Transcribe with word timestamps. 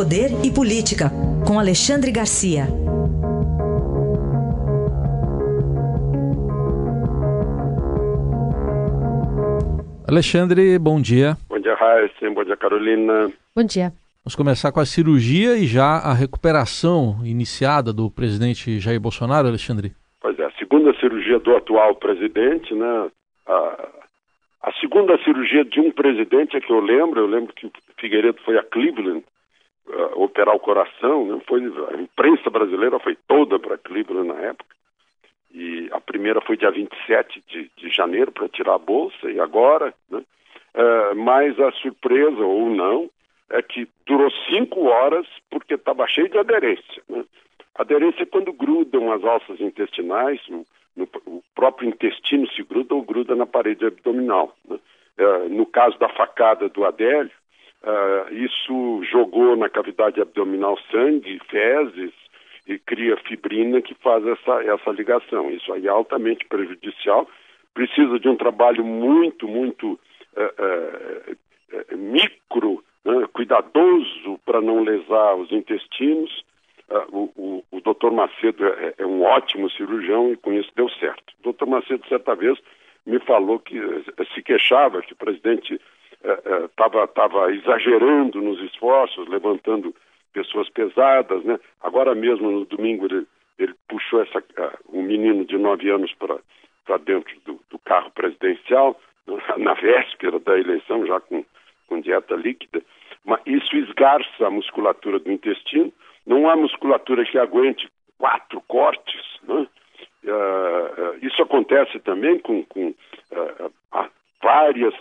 Poder 0.00 0.30
e 0.42 0.50
Política, 0.50 1.10
com 1.46 1.58
Alexandre 1.58 2.10
Garcia. 2.10 2.64
Alexandre, 10.08 10.78
bom 10.78 10.98
dia. 10.98 11.36
Bom 11.50 11.60
dia, 11.60 11.74
Raíssa. 11.74 12.30
Bom 12.30 12.42
dia, 12.42 12.56
Carolina. 12.56 13.30
Bom 13.54 13.62
dia. 13.62 13.92
Vamos 14.24 14.34
começar 14.34 14.72
com 14.72 14.80
a 14.80 14.86
cirurgia 14.86 15.58
e 15.58 15.66
já 15.66 15.98
a 15.98 16.14
recuperação 16.14 17.20
iniciada 17.22 17.92
do 17.92 18.10
presidente 18.10 18.80
Jair 18.80 18.98
Bolsonaro, 18.98 19.48
Alexandre. 19.48 19.92
Pois 20.18 20.38
é, 20.38 20.46
a 20.46 20.52
segunda 20.52 20.94
cirurgia 20.98 21.38
do 21.40 21.54
atual 21.54 21.94
presidente, 21.96 22.72
né? 22.72 23.10
A, 23.46 23.88
a 24.62 24.72
segunda 24.80 25.22
cirurgia 25.22 25.62
de 25.62 25.78
um 25.78 25.90
presidente 25.90 26.56
é 26.56 26.60
que 26.60 26.72
eu 26.72 26.80
lembro, 26.80 27.20
eu 27.20 27.26
lembro 27.26 27.52
que 27.52 27.66
o 27.66 27.72
Figueiredo 27.98 28.40
foi 28.46 28.56
a 28.56 28.62
Cleveland 28.62 29.22
uh, 29.90 30.22
operar 30.22 30.54
o 30.54 30.60
coração, 30.60 31.26
né? 31.26 31.40
foi, 31.46 31.60
a 31.60 32.00
imprensa 32.00 32.48
brasileira 32.50 32.98
foi 32.98 33.16
toda 33.26 33.58
para 33.58 33.78
Cleveland 33.78 34.28
na 34.28 34.40
época. 34.40 34.76
E 35.52 35.88
a 35.92 36.00
primeira 36.00 36.40
foi 36.40 36.56
dia 36.56 36.70
27 36.70 37.42
de, 37.48 37.70
de 37.76 37.90
janeiro 37.90 38.30
para 38.30 38.48
tirar 38.48 38.74
a 38.74 38.78
bolsa, 38.78 39.30
e 39.30 39.40
agora, 39.40 39.92
né? 40.08 40.22
Uh, 40.72 41.16
mas 41.16 41.58
a 41.58 41.72
surpresa, 41.72 42.44
ou 42.44 42.70
não, 42.70 43.10
é 43.50 43.60
que 43.60 43.88
durou 44.06 44.30
cinco 44.48 44.84
horas 44.86 45.26
porque 45.50 45.74
estava 45.74 46.06
cheio 46.06 46.28
de 46.28 46.38
aderência. 46.38 47.02
Né? 47.08 47.24
Aderência 47.74 48.22
é 48.22 48.26
quando 48.26 48.52
grudam 48.52 49.12
as 49.12 49.24
alças 49.24 49.60
intestinais, 49.60 50.40
no, 50.48 50.64
no, 50.96 51.08
o 51.26 51.42
próprio 51.54 51.88
intestino 51.88 52.48
se 52.50 52.62
gruda 52.62 52.94
ou 52.94 53.02
gruda 53.02 53.34
na 53.34 53.46
parede 53.46 53.84
abdominal. 53.84 54.56
Né? 54.68 54.78
É, 55.18 55.48
no 55.48 55.66
caso 55.66 55.98
da 55.98 56.08
facada 56.08 56.68
do 56.68 56.84
Adélio, 56.84 57.32
é, 57.82 58.34
isso 58.34 59.02
jogou 59.04 59.56
na 59.56 59.68
cavidade 59.68 60.20
abdominal 60.20 60.78
sangue, 60.90 61.40
fezes 61.50 62.12
e 62.66 62.78
cria 62.78 63.16
fibrina 63.16 63.80
que 63.80 63.94
faz 63.94 64.24
essa, 64.26 64.62
essa 64.64 64.90
ligação. 64.90 65.50
Isso 65.50 65.72
aí 65.72 65.86
é 65.86 65.90
altamente 65.90 66.46
prejudicial, 66.46 67.28
precisa 67.74 68.18
de 68.18 68.28
um 68.28 68.36
trabalho 68.36 68.84
muito, 68.84 69.48
muito 69.48 69.98
é, 70.36 71.34
é 71.90 71.96
micro 71.96 72.82
né, 73.04 73.26
cuidadoso 73.32 74.38
para 74.44 74.60
não 74.60 74.82
lesar 74.82 75.34
os 75.36 75.50
intestinos. 75.52 76.44
Uh, 76.88 77.16
o, 77.16 77.32
o, 77.36 77.76
o 77.76 77.80
doutor 77.80 78.12
Macedo 78.12 78.66
é, 78.66 78.94
é, 78.98 79.06
um 79.06 79.22
ótimo 79.22 79.70
cirurgião 79.70 80.32
e 80.32 80.36
com 80.36 80.52
isso 80.52 80.70
deu 80.74 80.88
certo. 80.88 81.32
O 81.38 81.44
doutor 81.44 81.66
Macedo, 81.66 82.06
certa 82.08 82.34
vez, 82.34 82.58
me 83.06 83.20
falou 83.20 83.58
que 83.60 83.78
uh, 83.78 84.04
se 84.34 84.42
queixava 84.42 85.02
que 85.02 85.12
o 85.12 85.16
presidente 85.16 85.80
estava 86.22 87.46
uh, 87.46 87.50
exagerando 87.50 88.40
nos 88.40 88.60
esforços, 88.62 89.28
levantando 89.28 89.94
pessoas 90.32 90.68
pesadas. 90.70 91.42
Né? 91.44 91.58
Agora 91.82 92.14
mesmo, 92.14 92.50
no 92.50 92.64
domingo, 92.64 93.06
ele, 93.06 93.26
ele 93.58 93.74
puxou 93.88 94.22
essa, 94.22 94.42
um 94.92 95.02
menino 95.02 95.44
de 95.44 95.56
nove 95.56 95.90
anos 95.90 96.12
para 96.14 96.96
dentro 96.98 97.34
do, 97.44 97.60
do 97.70 97.78
carro 97.80 98.10
presidencial, 98.10 98.98
na 99.58 99.74
véspera 99.74 100.38
da 100.40 100.58
eleição, 100.58 101.06
já 101.06 101.20
com 101.20 101.44
com 101.90 102.00
dieta 102.00 102.36
líquida, 102.36 102.80
mas 103.24 103.40
isso 103.44 103.76
esgarça 103.76 104.46
a 104.46 104.50
musculatura 104.50 105.18
do 105.18 105.30
intestino. 105.30 105.92
Não 106.24 106.48
há 106.48 106.56
musculatura 106.56 107.26
que 107.26 107.36
aguente 107.36 107.90
quatro 108.16 108.62
cortes. 108.62 109.20
Né? 109.42 109.66
Uh, 110.24 111.26
isso 111.26 111.42
acontece 111.42 111.98
também 111.98 112.38
com, 112.38 112.64
com 112.64 112.88
uh, 112.88 113.72
várias 114.40 114.94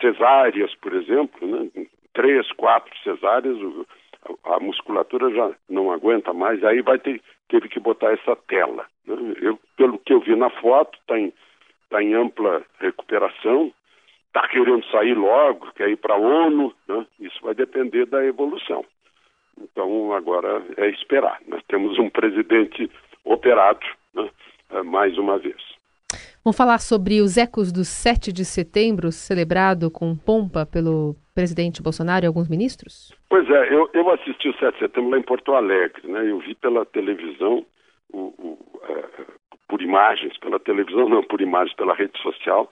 cesáreas, 0.00 0.74
por 0.76 0.92
exemplo, 0.94 1.46
né? 1.46 1.86
três, 2.12 2.50
quatro 2.52 2.92
cesáreas, 3.04 3.56
a, 4.44 4.60
musculatura 4.60 5.30
já 5.30 5.54
não 5.68 5.92
aguenta 5.92 6.32
mais, 6.32 6.62
aí 6.64 6.82
vai 6.82 6.98
ter 6.98 7.22
teve 7.48 7.68
que 7.68 7.80
botar 7.80 8.12
essa 8.12 8.36
tela. 8.36 8.84
Né? 9.06 9.16
Eu, 9.40 9.58
pelo 9.76 9.98
que 9.98 10.12
eu 10.12 10.20
vi 10.20 10.36
na 10.36 10.50
foto, 10.50 10.98
está 10.98 11.18
em, 11.18 11.32
tá 11.88 12.02
em 12.02 12.14
ampla 12.14 12.62
recuperação, 12.78 13.72
está 14.26 14.46
querendo 14.48 14.84
sair 14.90 15.14
logo, 15.14 15.72
quer 15.72 15.88
ir 15.88 15.96
para 15.96 16.14
a 16.14 16.18
ONU, 16.18 16.74
né? 16.86 17.06
isso 17.20 17.38
vai 17.42 17.54
depender 17.54 18.06
da 18.06 18.24
evolução. 18.24 18.84
Então, 19.60 20.12
agora 20.12 20.62
é 20.76 20.88
esperar. 20.90 21.40
Nós 21.48 21.62
temos 21.68 21.98
um 21.98 22.10
presidente 22.10 22.90
operado, 23.24 23.84
né? 24.14 24.30
É, 24.70 24.82
mais 24.82 25.16
uma 25.16 25.38
vez. 25.38 25.56
Vamos 26.44 26.56
falar 26.56 26.78
sobre 26.78 27.20
os 27.20 27.36
ecos 27.36 27.72
do 27.72 27.84
7 27.84 28.32
de 28.32 28.44
setembro, 28.44 29.10
celebrado 29.10 29.90
com 29.90 30.16
pompa 30.16 30.64
pelo 30.64 31.14
presidente 31.34 31.82
Bolsonaro 31.82 32.24
e 32.24 32.28
alguns 32.28 32.48
ministros? 32.48 33.12
Pois 33.28 33.48
é, 33.50 33.74
eu, 33.74 33.90
eu 33.92 34.10
assisti 34.10 34.48
o 34.48 34.54
7 34.58 34.74
de 34.74 34.78
setembro 34.78 35.10
lá 35.10 35.18
em 35.18 35.22
Porto 35.22 35.52
Alegre, 35.54 36.06
né? 36.08 36.30
Eu 36.30 36.38
vi 36.38 36.54
pela 36.54 36.86
televisão, 36.86 37.66
o, 38.12 38.18
o, 38.18 38.58
é, 38.88 39.04
por 39.68 39.82
imagens, 39.82 40.38
pela 40.38 40.58
televisão, 40.58 41.08
não 41.08 41.22
por 41.22 41.40
imagens, 41.40 41.76
pela 41.76 41.94
rede 41.94 42.18
social, 42.22 42.70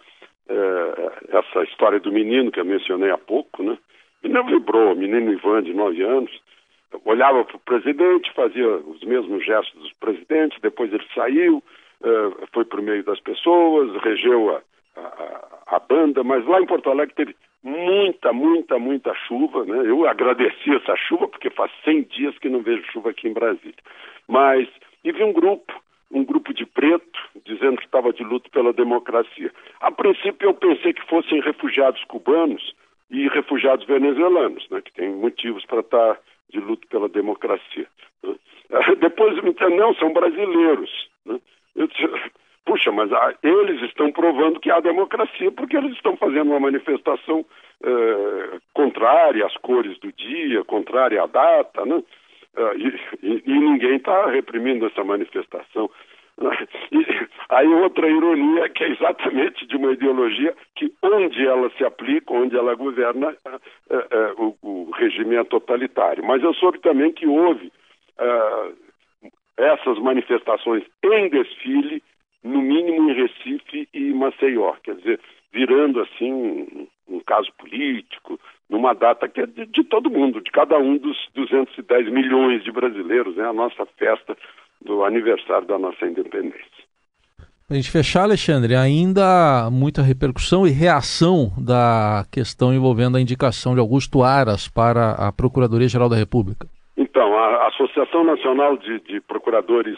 é, 0.49 1.37
essa 1.37 1.65
história 1.65 2.01
do 2.01 2.13
menino 2.13 2.51
que 2.51 2.61
eu 2.61 2.65
mencionei 2.65 3.11
há 3.11 3.19
pouco, 3.19 3.63
né? 3.63 3.77
O 4.23 4.29
menino 4.29 4.45
vibrou, 4.47 4.95
menino 4.95 5.33
Ivan, 5.33 5.63
de 5.63 5.75
nove 5.75 6.03
anos, 6.03 6.31
olhava 7.05 7.45
para 7.45 7.57
o 7.57 7.61
presidente, 7.61 8.33
fazia 8.33 8.69
os 8.69 9.03
mesmos 9.03 9.45
gestos 9.45 9.81
dos 9.81 9.93
presidentes, 9.95 10.59
depois 10.61 10.93
ele 10.93 11.05
saiu, 11.15 11.63
é, 12.03 12.47
foi 12.53 12.67
o 12.71 12.83
meio 12.83 13.05
das 13.05 13.21
pessoas, 13.21 14.03
regeu 14.03 14.57
a, 14.57 14.63
a, 15.01 15.77
a, 15.77 15.79
banda, 15.79 16.23
mas 16.23 16.45
lá 16.47 16.61
em 16.61 16.67
Porto 16.67 16.91
Alegre 16.91 17.15
teve 17.15 17.37
muita, 17.63 18.33
muita, 18.33 18.79
muita 18.79 19.15
chuva, 19.15 19.65
né? 19.65 19.89
Eu 19.89 20.07
agradeci 20.07 20.75
essa 20.75 20.97
chuva, 20.97 21.29
porque 21.29 21.51
faz 21.51 21.71
100 21.85 22.03
dias 22.05 22.39
que 22.39 22.49
não 22.49 22.61
vejo 22.61 22.85
chuva 22.93 23.11
aqui 23.11 23.29
em 23.29 23.33
Brasília. 23.33 23.75
Mas, 24.29 24.69
e 25.05 25.13
vi 25.13 25.23
um 25.23 25.33
grupo 25.33 25.73
um 26.11 26.25
grupo 26.25 26.55
de 26.55 26.65
preto 26.65 27.19
dizendo 27.45 27.79
que 27.79 27.85
estava 27.85 28.13
de 28.13 28.23
luto 28.23 28.51
pela 28.51 28.73
democracia. 28.73 29.53
A 29.81 29.91
princípio 29.91 30.49
eu 30.49 30.55
pensei 30.55 30.93
que 30.93 31.07
fossem 31.09 31.41
refugiados 31.41 32.03
cubanos 32.05 32.75
e 33.11 33.29
refugiados 33.29 33.87
venezuelanos, 33.87 34.69
né, 34.71 34.81
que 34.83 34.93
têm 34.93 35.11
motivos 35.11 35.65
para 35.67 35.81
estar 35.81 36.19
de 36.51 36.61
luto 36.61 36.87
pela 36.89 37.09
democracia. 37.09 37.87
Depois 39.01 39.43
me 39.43 39.53
disseram, 39.53 39.77
não, 39.77 39.95
são 39.95 40.13
brasileiros. 40.13 41.09
Né. 41.25 41.41
Eu 41.77 41.87
disse, 41.87 42.09
puxa, 42.65 42.91
mas 42.91 43.11
eles 43.43 43.83
estão 43.83 44.11
provando 44.11 44.59
que 44.59 44.71
há 44.71 44.81
democracia 44.81 45.53
porque 45.53 45.77
eles 45.77 45.93
estão 45.93 46.17
fazendo 46.17 46.51
uma 46.51 46.61
manifestação 46.61 47.45
eh, 47.85 48.59
contrária 48.73 49.45
às 49.45 49.55
cores 49.59 49.99
do 49.99 50.11
dia, 50.13 50.65
contrária 50.65 51.23
à 51.23 51.27
data, 51.27 51.85
né? 51.85 52.03
Uh, 52.57 52.79
e, 52.79 53.01
e, 53.23 53.43
e, 53.45 53.59
ninguém 53.59 53.97
está 53.97 54.31
reprimindo 54.31 54.87
essa 54.87 55.05
manifestação. 55.05 55.91
E 56.91 57.07
aí 57.51 57.67
outra 57.67 58.09
ironia 58.09 58.65
é 58.65 58.69
que 58.71 58.83
é 58.83 58.91
exatamente 58.91 59.67
de 59.67 59.77
uma 59.77 59.93
ideologia 59.93 60.55
que 60.75 60.91
onde 61.03 61.47
ela 61.47 61.71
se 61.77 61.85
aplica, 61.85 62.33
onde 62.33 62.57
ela 62.57 62.75
governa, 62.75 63.37
uh, 63.47 64.43
uh, 64.43 64.57
o, 64.63 64.89
o, 64.89 64.91
regime 64.93 65.37
é 65.37 65.45
totalitário. 65.45 66.25
Mas 66.25 66.43
eu 66.43 66.55
soube 66.55 66.79
também 66.81 67.13
que 67.13 67.27
houve 67.27 67.71
essas 69.57 69.99
manifestações 69.99 70.85
em 71.05 71.29
desfile, 71.29 72.03
no 72.43 72.61
mínimo 72.61 73.11
em 73.11 73.15
Recife 73.15 73.89
e 73.93 74.13
Maceió, 74.13 74.75
quer 74.83 74.95
dizer, 74.97 75.21
virando 75.53 76.01
assim 76.01 76.87
um, 77.09 77.21
caso 77.27 77.51
político, 77.59 78.39
numa 78.69 78.95
data 78.95 79.29
que 79.29 79.41
é 79.41 79.47
de, 79.47 79.67
de, 79.67 79.85
todo 79.85 80.11
mundo, 80.11 80.41
de 80.41 80.51
cada 80.51 80.79
um 80.79 80.97
dos 80.97 81.17
210 81.35 82.13
milhões 82.13 82.63
de 82.63 82.71
brasileiros, 82.71 83.35
né? 83.37 83.49
A 83.49 83.53
nossa 83.53 83.85
festa 83.99 84.37
do 84.85 85.05
aniversário 85.05 85.67
da 85.67 85.79
nossa 85.79 86.07
independência. 86.07 86.87
Para 87.67 87.75
a 87.75 87.81
gente 87.81 87.91
fechar, 87.91 88.23
Alexandre, 88.23 88.77
ainda 88.77 89.69
muita 89.73 90.01
repercussão 90.01 90.67
e 90.67 90.71
reação 90.71 91.53
da 91.59 92.25
questão 92.31 92.73
envolvendo 92.73 93.17
a 93.17 93.21
indicação 93.21 93.75
de 93.75 93.81
Augusto 93.81 94.23
Aras 94.23 94.69
para 94.69 95.13
a 95.13 95.33
Procuradoria-Geral 95.33 96.09
da 96.09 96.15
República. 96.15 96.69
Então, 97.17 97.35
a 97.35 97.69
Associação 97.69 98.25
Nacional 98.25 98.77
de, 98.77 99.01
de 99.01 99.23
Procuradores 99.23 99.97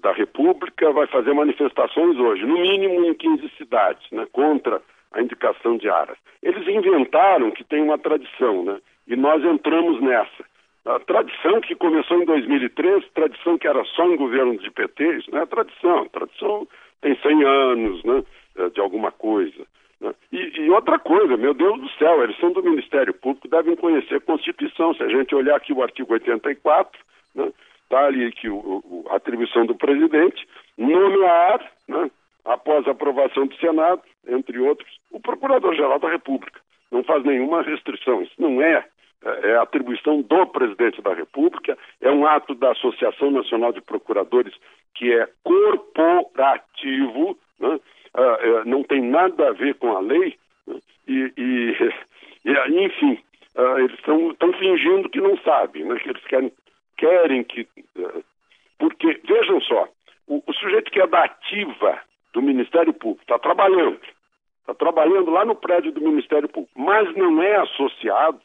da 0.00 0.10
República 0.10 0.90
vai 0.90 1.06
fazer 1.06 1.32
manifestações 1.32 2.18
hoje, 2.18 2.44
no 2.44 2.58
mínimo 2.58 3.04
em 3.04 3.14
15 3.14 3.48
cidades, 3.56 4.04
né, 4.10 4.26
contra 4.32 4.82
a 5.12 5.22
indicação 5.22 5.76
de 5.76 5.88
Aras. 5.88 6.18
Eles 6.42 6.66
inventaram 6.66 7.52
que 7.52 7.62
tem 7.62 7.80
uma 7.80 7.96
tradição, 7.96 8.64
né? 8.64 8.80
E 9.06 9.14
nós 9.14 9.44
entramos 9.44 10.02
nessa. 10.02 10.44
A 10.86 10.98
tradição 10.98 11.60
que 11.60 11.76
começou 11.76 12.20
em 12.20 12.24
2013, 12.24 13.06
tradição 13.14 13.56
que 13.56 13.68
era 13.68 13.84
só 13.84 14.04
em 14.06 14.16
governos 14.16 14.60
de 14.60 14.72
PT, 14.72 15.18
isso 15.18 15.30
não 15.30 15.42
é 15.42 15.46
tradição. 15.46 16.08
Tradição 16.08 16.66
tem 17.00 17.14
100 17.14 17.44
anos, 17.44 18.02
né? 18.02 18.24
De 18.74 18.80
alguma 18.80 19.12
coisa. 19.12 19.64
E, 20.32 20.62
e, 20.62 20.70
outra 20.70 20.98
coisa, 20.98 21.36
meu 21.36 21.52
Deus 21.52 21.78
do 21.80 21.88
céu, 21.90 22.22
eles 22.22 22.38
são 22.38 22.52
do 22.52 22.62
Ministério 22.62 23.12
Público, 23.12 23.48
devem 23.48 23.76
conhecer 23.76 24.16
a 24.16 24.20
Constituição. 24.20 24.94
Se 24.94 25.02
a 25.02 25.08
gente 25.08 25.34
olhar 25.34 25.56
aqui 25.56 25.72
o 25.72 25.82
artigo 25.82 26.12
84, 26.12 26.98
né? 27.34 27.52
Está 27.82 28.06
ali 28.06 28.30
que 28.30 28.48
o, 28.48 29.04
a 29.10 29.16
atribuição 29.16 29.66
do 29.66 29.74
presidente 29.74 30.46
nomear, 30.78 31.60
né? 31.88 32.08
após 32.44 32.86
aprovação 32.86 33.48
do 33.48 33.56
Senado, 33.56 34.00
entre 34.28 34.60
outros, 34.60 34.88
o 35.10 35.18
Procurador-Geral 35.18 35.98
da 35.98 36.08
República. 36.08 36.60
Não 36.90 37.02
faz 37.02 37.24
nenhuma 37.24 37.62
restrição. 37.62 38.22
Isso 38.22 38.34
não 38.38 38.62
é 38.62 38.86
é, 39.24 39.50
é 39.50 39.56
atribuição 39.58 40.22
do 40.22 40.46
presidente 40.46 41.02
da 41.02 41.12
República, 41.12 41.76
é 42.00 42.10
um 42.10 42.26
ato 42.26 42.54
da 42.54 42.72
Associação 42.72 43.30
Nacional 43.30 43.72
de 43.72 43.80
Procuradores 43.80 44.54
que 44.94 45.12
é 45.12 45.28
corporativo, 45.42 47.36
né? 47.58 47.80
É, 48.14 48.64
não 48.64 48.82
tem 48.82 49.02
nada 49.02 49.48
a 49.48 49.52
ver 49.52 49.74
com 49.76 49.96
a 49.96 50.00
lei, 50.00 50.36
né? 50.66 50.78
e, 51.06 51.32
e, 51.36 51.94
e, 52.44 52.84
enfim, 52.84 53.22
ah, 53.56 53.76
eles 53.78 53.94
estão 53.94 54.52
fingindo 54.58 55.08
que 55.08 55.20
não 55.20 55.36
sabem, 55.38 55.84
né? 55.84 55.98
que 55.98 56.10
eles 56.10 56.24
querem, 56.24 56.52
querem 56.96 57.44
que. 57.44 57.68
Ah, 57.98 58.20
porque, 58.78 59.20
vejam 59.24 59.60
só, 59.60 59.88
o, 60.26 60.42
o 60.46 60.52
sujeito 60.54 60.90
que 60.90 61.00
é 61.00 61.06
da 61.06 61.24
ativa 61.24 62.00
do 62.32 62.40
Ministério 62.40 62.92
Público 62.92 63.22
está 63.22 63.38
trabalhando, 63.38 64.00
está 64.60 64.74
trabalhando 64.74 65.30
lá 65.30 65.44
no 65.44 65.54
prédio 65.54 65.92
do 65.92 66.00
Ministério 66.00 66.48
Público, 66.48 66.72
mas 66.78 67.14
não 67.14 67.42
é 67.42 67.56
associado 67.56 68.40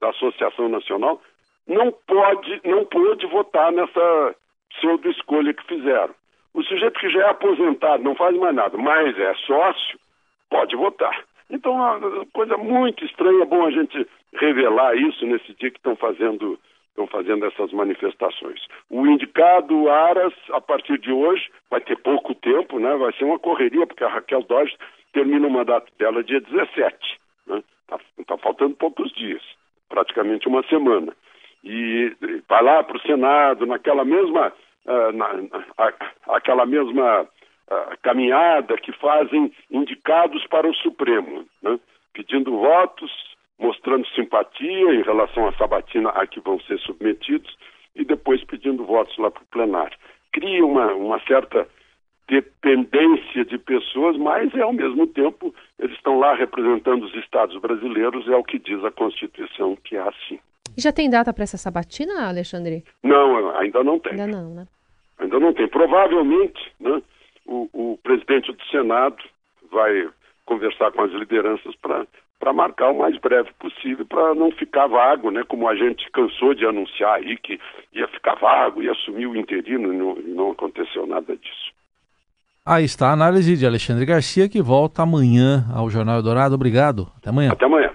da 0.00 0.10
Associação 0.10 0.68
Nacional, 0.68 1.20
não 1.66 1.92
pode, 1.92 2.60
não 2.64 2.84
pôde 2.84 3.26
votar 3.26 3.72
nessa 3.72 4.34
pseudo 4.70 5.10
escolha 5.10 5.54
que 5.54 5.66
fizeram. 5.66 6.14
O 6.54 6.62
sujeito 6.62 6.98
que 7.00 7.08
já 7.10 7.20
é 7.20 7.30
aposentado, 7.30 8.02
não 8.02 8.14
faz 8.14 8.36
mais 8.36 8.54
nada, 8.54 8.76
mas 8.76 9.18
é 9.18 9.34
sócio, 9.46 9.98
pode 10.50 10.76
votar. 10.76 11.24
Então, 11.50 11.72
é 11.72 11.96
uma 11.96 12.26
coisa 12.26 12.56
muito 12.56 13.04
estranha, 13.04 13.42
é 13.42 13.46
bom 13.46 13.66
a 13.66 13.70
gente 13.70 14.06
revelar 14.34 14.96
isso 14.96 15.24
nesse 15.26 15.54
dia 15.54 15.70
que 15.70 15.78
estão 15.78 15.96
fazendo, 15.96 16.58
estão 16.88 17.06
fazendo 17.06 17.44
essas 17.46 17.72
manifestações. 17.72 18.60
O 18.90 19.06
indicado 19.06 19.90
Aras, 19.90 20.32
a 20.50 20.60
partir 20.60 20.98
de 20.98 21.12
hoje, 21.12 21.50
vai 21.70 21.80
ter 21.80 21.96
pouco 21.98 22.34
tempo, 22.34 22.78
né? 22.78 22.94
vai 22.96 23.12
ser 23.14 23.24
uma 23.24 23.38
correria, 23.38 23.86
porque 23.86 24.04
a 24.04 24.08
Raquel 24.08 24.42
Dodge 24.42 24.76
termina 25.12 25.46
o 25.46 25.50
mandato 25.50 25.92
dela 25.98 26.24
dia 26.24 26.40
17. 26.40 26.96
Está 27.46 27.54
né? 27.54 27.62
Tá, 27.86 27.98
tá 28.26 28.38
faltando 28.38 28.74
poucos 28.76 29.12
dias, 29.12 29.42
praticamente 29.88 30.48
uma 30.48 30.62
semana. 30.64 31.14
E 31.64 32.12
vai 32.48 32.62
lá 32.62 32.82
para 32.82 32.96
o 32.96 33.02
Senado, 33.02 33.66
naquela 33.66 34.04
mesma 34.04 34.52
uh, 34.86 35.12
na, 35.12 35.28
aquela 36.28 36.66
mesma 36.66 37.22
uh, 37.22 37.98
caminhada 38.02 38.76
que 38.76 38.92
fazem 38.92 39.52
indicados 39.70 40.46
para 40.46 40.68
o 40.68 40.74
Supremo, 40.74 41.46
né? 41.62 41.78
pedindo 42.12 42.58
votos, 42.58 43.10
mostrando 43.58 44.06
simpatia 44.08 44.94
em 44.94 45.02
relação 45.02 45.48
à 45.48 45.52
sabatina 45.54 46.10
a 46.10 46.26
que 46.26 46.40
vão 46.40 46.60
ser 46.60 46.78
submetidos 46.80 47.56
e 47.94 48.04
depois 48.04 48.42
pedindo 48.44 48.84
votos 48.84 49.16
lá 49.18 49.30
para 49.30 49.42
o 49.42 49.46
plenário. 49.46 49.96
Cria 50.32 50.64
uma, 50.64 50.92
uma 50.94 51.20
certa 51.20 51.66
dependência 52.28 53.44
de 53.44 53.58
pessoas, 53.58 54.16
mas 54.16 54.54
ao 54.58 54.72
mesmo 54.72 55.06
tempo 55.06 55.54
eles 55.78 55.94
estão 55.96 56.18
lá 56.18 56.34
representando 56.34 57.04
os 57.04 57.14
estados 57.16 57.60
brasileiros, 57.60 58.28
é 58.28 58.36
o 58.36 58.44
que 58.44 58.58
diz 58.58 58.82
a 58.84 58.90
Constituição 58.90 59.76
que 59.76 59.96
é 59.96 60.00
assim. 60.00 60.38
E 60.76 60.80
já 60.80 60.92
tem 60.92 61.10
data 61.10 61.32
para 61.32 61.44
essa 61.44 61.56
sabatina, 61.56 62.28
Alexandre? 62.28 62.84
Não, 63.02 63.56
ainda 63.56 63.82
não 63.84 63.98
tem. 63.98 64.12
Ainda 64.12 64.26
não, 64.26 64.54
né? 64.54 64.66
Ainda 65.18 65.38
não 65.38 65.52
tem. 65.52 65.68
Provavelmente, 65.68 66.72
né, 66.80 67.02
o, 67.46 67.68
o 67.72 67.98
presidente 68.02 68.52
do 68.52 68.64
Senado 68.64 69.16
vai 69.70 70.08
conversar 70.46 70.90
com 70.92 71.02
as 71.02 71.12
lideranças 71.12 71.74
para 71.76 72.52
marcar 72.52 72.90
o 72.90 72.98
mais 72.98 73.18
breve 73.18 73.50
possível, 73.58 74.04
para 74.04 74.34
não 74.34 74.50
ficar 74.50 74.86
vago, 74.86 75.30
né? 75.30 75.42
Como 75.46 75.68
a 75.68 75.74
gente 75.74 76.10
cansou 76.10 76.54
de 76.54 76.66
anunciar 76.66 77.14
aí 77.14 77.36
que 77.36 77.58
ia 77.92 78.08
ficar 78.08 78.34
vago, 78.34 78.82
ia 78.82 78.92
assumir 78.92 79.26
o 79.26 79.36
interino 79.36 79.92
e 79.92 79.96
não, 79.96 80.18
e 80.18 80.28
não 80.30 80.50
aconteceu 80.50 81.06
nada 81.06 81.36
disso. 81.36 81.72
Aí 82.64 82.84
está 82.84 83.08
a 83.08 83.12
análise 83.12 83.56
de 83.56 83.66
Alexandre 83.66 84.06
Garcia, 84.06 84.48
que 84.48 84.62
volta 84.62 85.02
amanhã 85.02 85.64
ao 85.74 85.90
Jornal 85.90 86.22
Dourado. 86.22 86.54
Obrigado. 86.54 87.08
Até 87.16 87.30
amanhã. 87.30 87.52
Até 87.52 87.64
amanhã. 87.64 87.90